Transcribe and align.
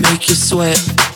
Make 0.00 0.28
you 0.28 0.34
sweat. 0.34 1.15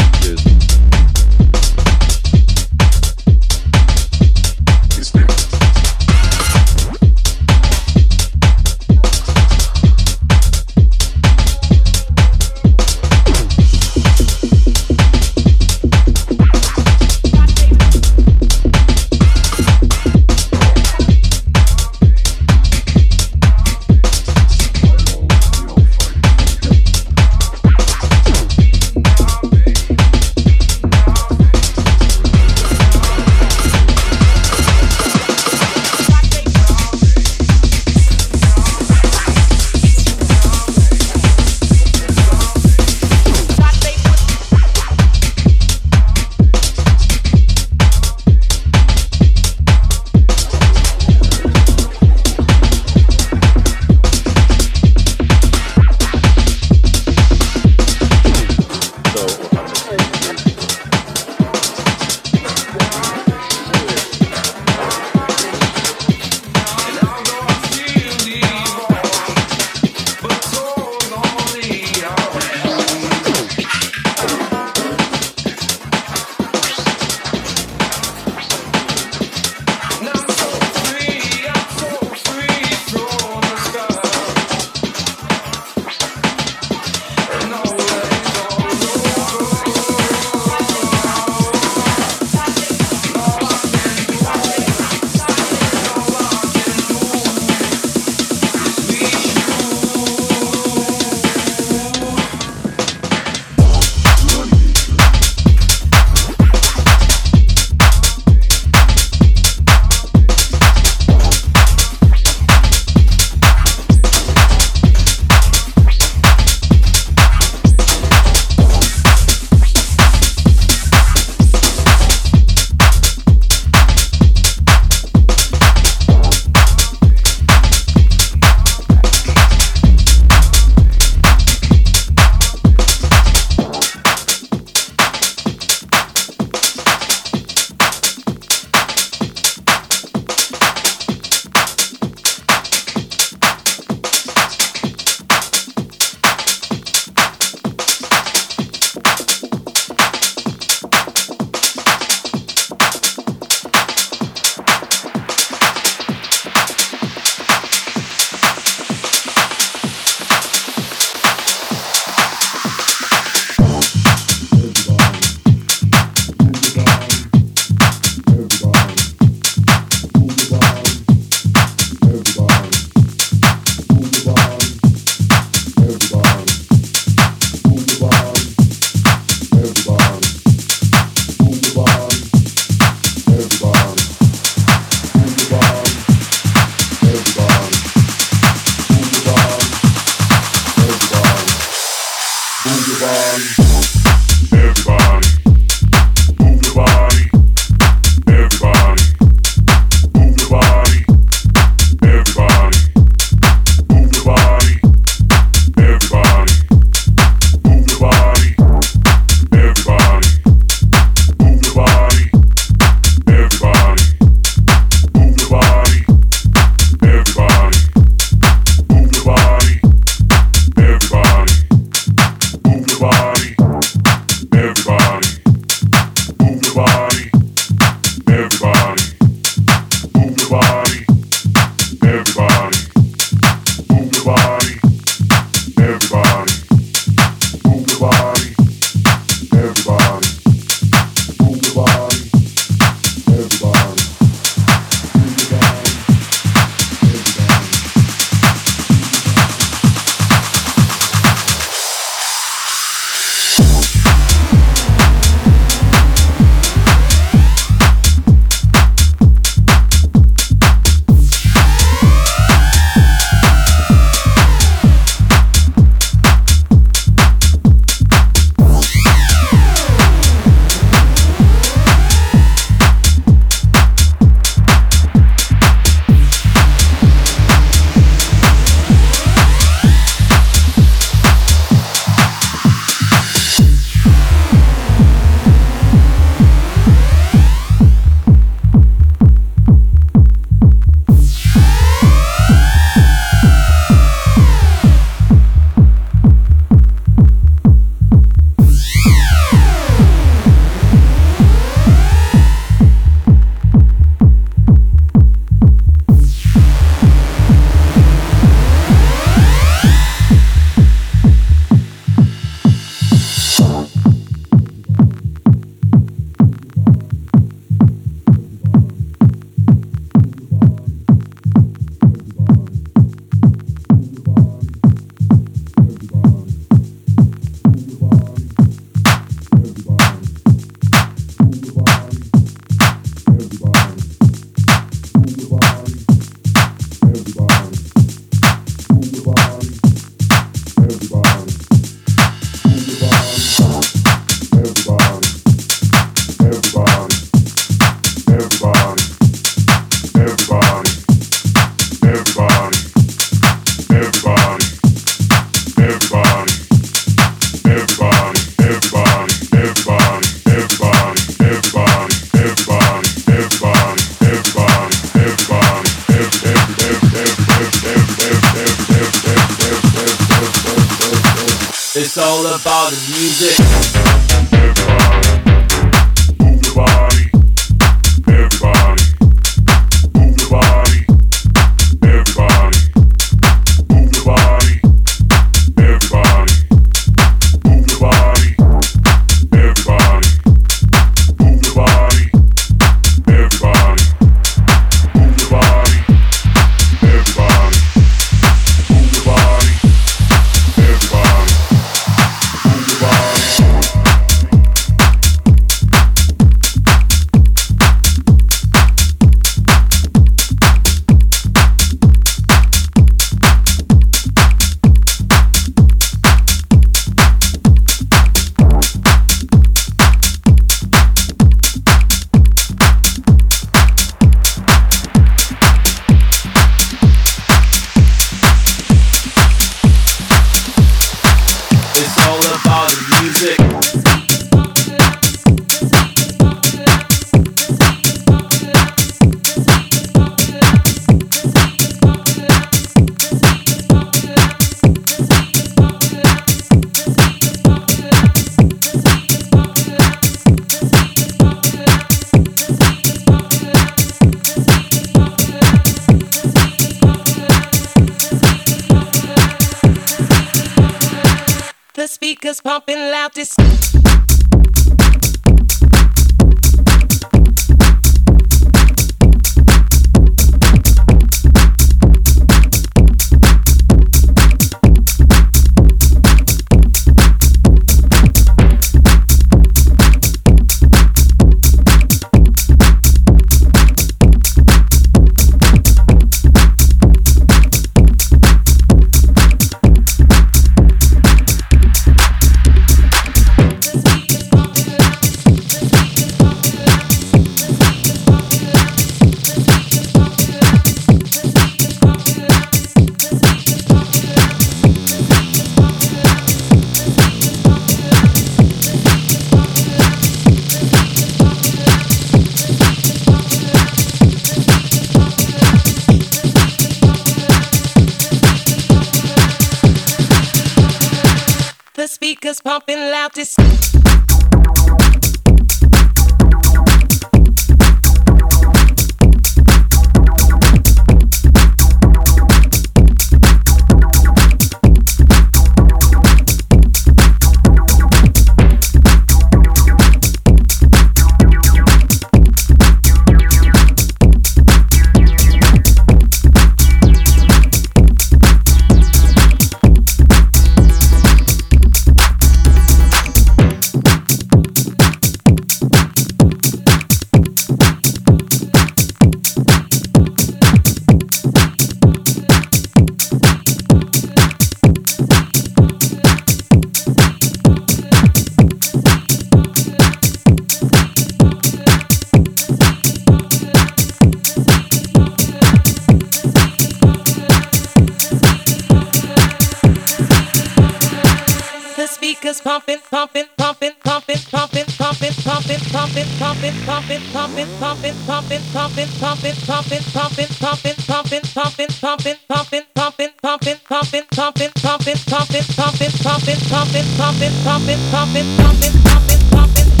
Pumping, 596.71 597.03
pumping, 597.17 597.51
pumping, 597.65 597.99
pumping, 598.11 598.47
pumping, 598.55 598.95
pumping, 599.03 599.41
pumping, 599.51 600.00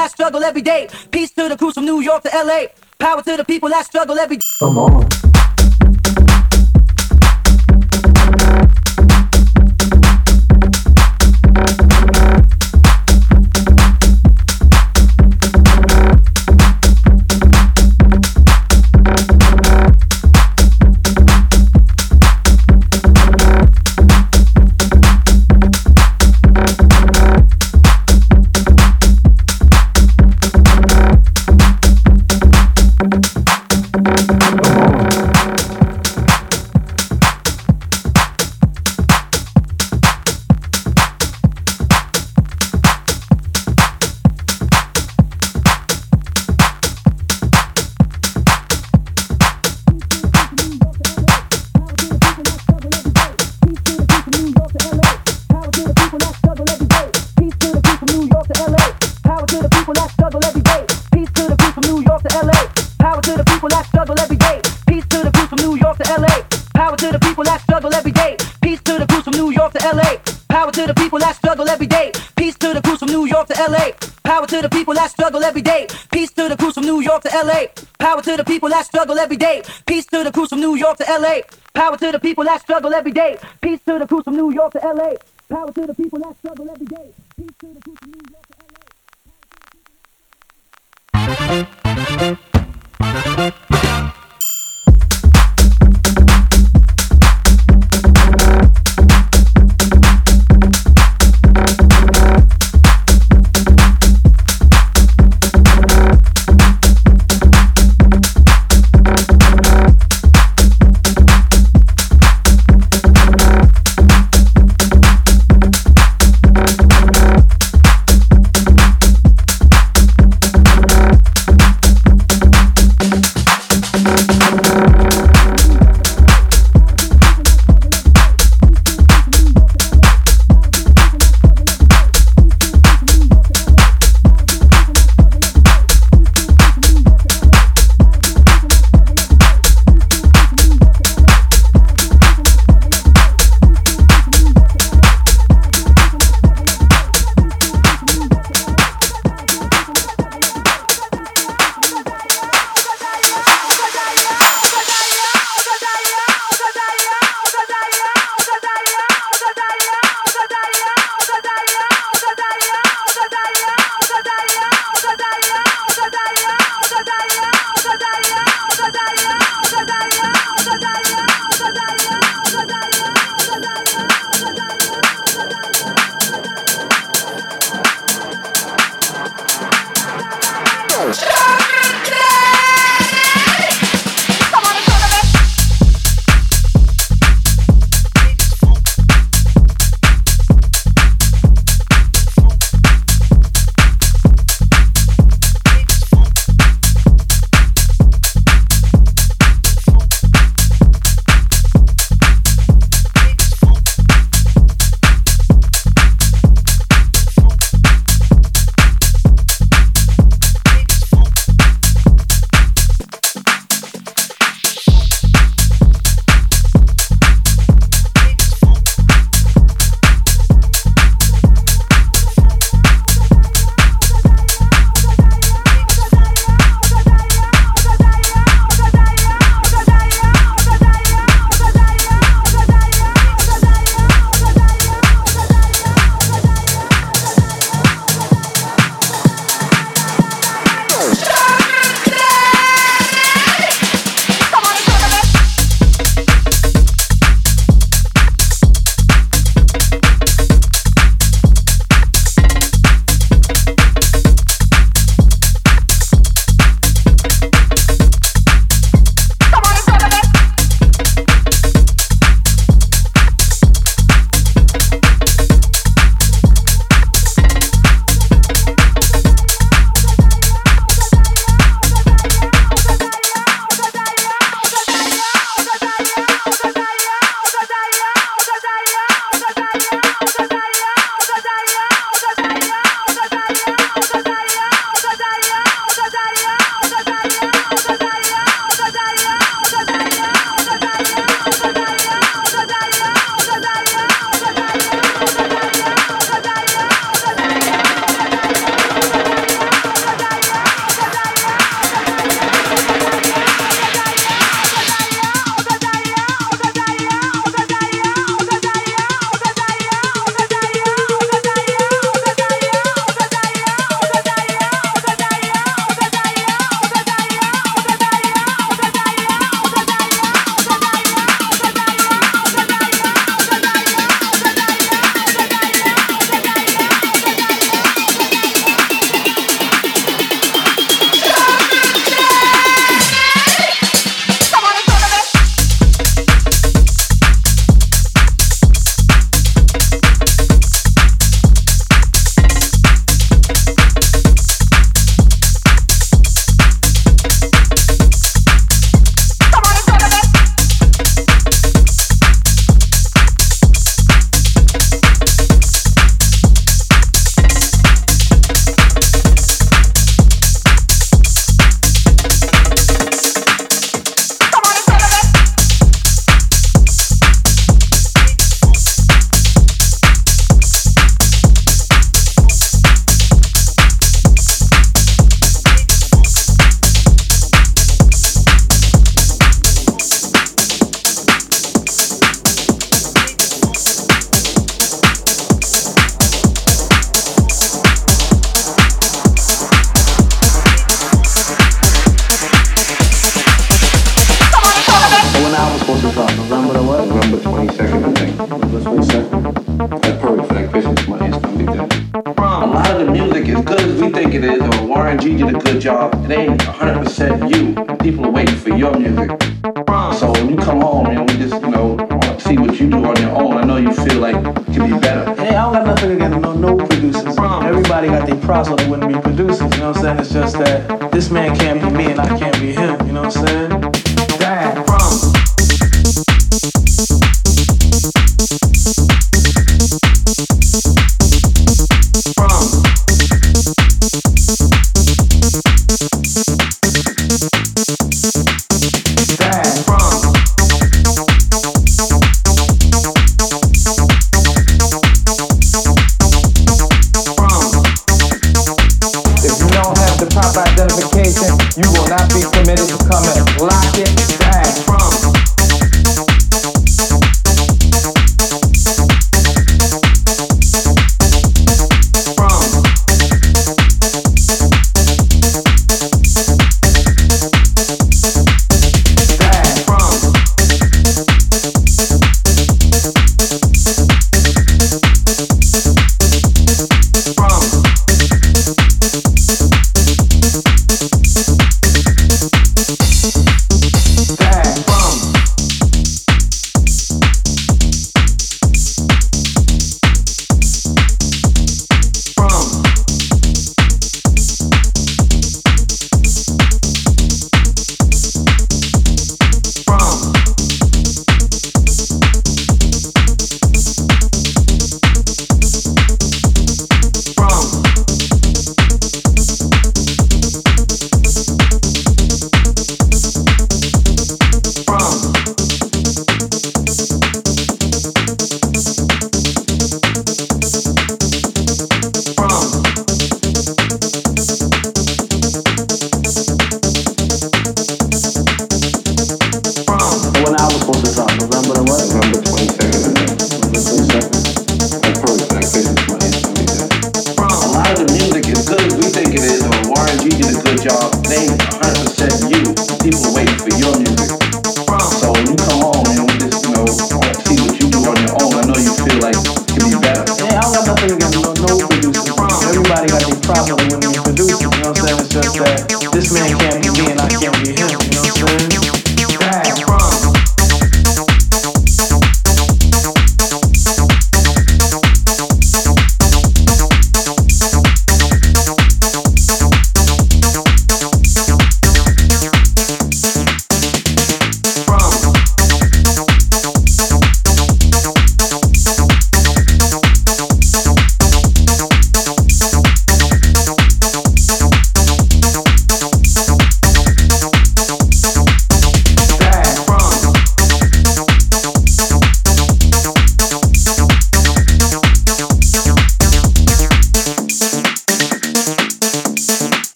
that 0.00 0.10
struggle 0.10 0.42
every 0.42 0.62
day. 0.62 0.88
Peace 1.10 1.30
to 1.32 1.48
the 1.48 1.56
crews 1.56 1.74
from 1.74 1.84
New 1.84 2.00
York 2.00 2.22
to 2.22 2.30
LA. 2.32 2.68
Power 2.98 3.22
to 3.22 3.36
the 3.36 3.44
people 3.44 3.68
that 3.68 3.84
struggle 3.84 4.18
every 4.18 4.36
day. 4.36 4.42
Come 4.60 4.78
on. 4.78 5.49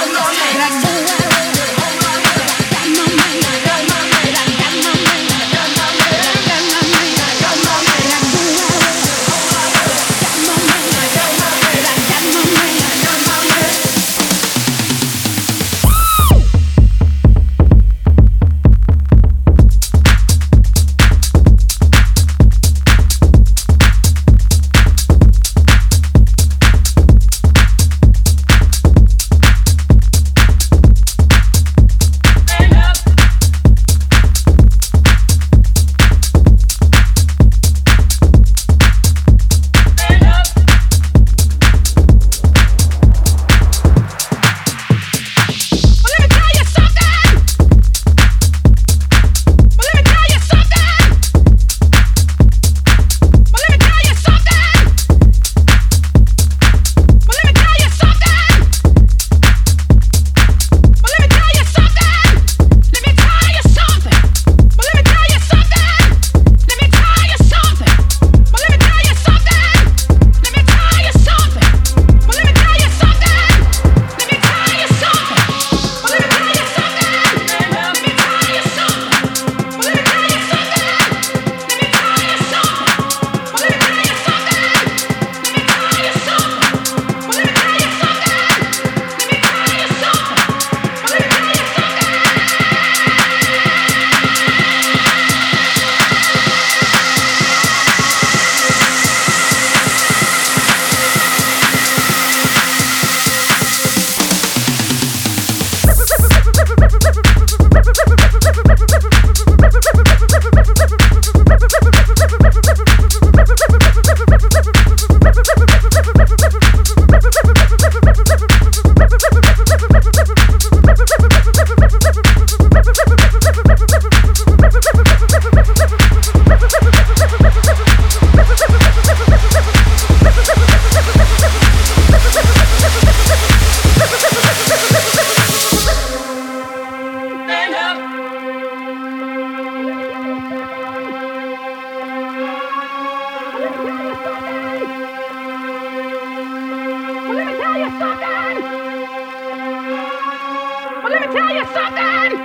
something! 151.78 152.40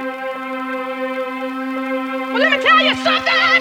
Well, 2.33 2.39
let 2.39 2.51
me 2.51 2.63
tell 2.63 2.81
you 2.83 2.95
something! 3.03 3.52